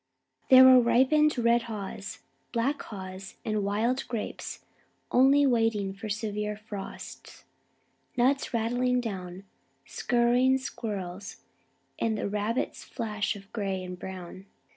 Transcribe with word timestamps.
There 0.49 0.63
were 0.63 0.79
ripened 0.79 1.37
red 1.37 1.61
haws, 1.69 2.23
black 2.51 2.81
haws, 2.81 3.35
and 3.45 3.63
wild 3.63 4.07
grapes 4.07 4.65
only 5.11 5.45
waiting 5.45 5.93
for 5.93 6.09
severe 6.09 6.57
frosts, 6.57 7.43
nuts 8.17 8.51
rattling 8.51 8.99
down, 8.99 9.43
scurrying 9.85 10.57
squirrels, 10.57 11.43
and 11.99 12.17
the 12.17 12.27
rabbits' 12.27 12.83
flash 12.83 13.35
of 13.35 13.53
gray 13.53 13.83
and 13.83 13.99
brown. 13.99 14.47